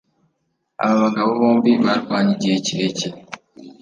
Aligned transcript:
Aba 0.83 0.95
bagabo 1.03 1.29
bombi 1.39 1.71
barwanye 1.85 2.31
igihe 2.37 2.57
kirekire. 2.65 3.15